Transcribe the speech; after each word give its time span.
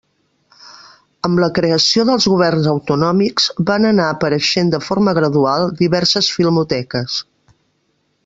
Amb 1.27 1.41
la 1.43 1.49
creació 1.57 2.05
dels 2.09 2.25
Governs 2.31 2.69
autonòmics 2.71 3.47
van 3.69 3.85
anar 3.91 4.07
apareixent 4.15 4.73
de 4.75 4.81
forma 4.87 5.15
gradual 5.19 5.69
diverses 5.83 6.31
filmoteques. 6.39 7.21